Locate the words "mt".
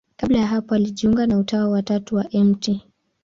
2.33-2.79